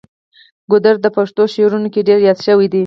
[0.71, 2.79] ګودر د پښتو شعرونو کې ډیر یاد شوی دی.